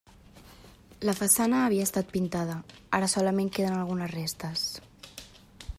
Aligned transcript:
La 1.09 1.13
façana 1.19 1.59
havia 1.65 1.85
estat 1.89 2.09
pintada, 2.15 2.57
ara 3.01 3.11
solament 3.15 3.53
queden 3.59 3.79
algunes 3.83 4.13
restes. 4.19 4.65